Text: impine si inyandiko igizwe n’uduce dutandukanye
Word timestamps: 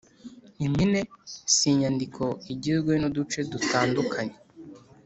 impine 0.65 0.99
si 1.55 1.67
inyandiko 1.73 2.23
igizwe 2.53 2.93
n’uduce 3.01 3.39
dutandukanye 3.51 4.35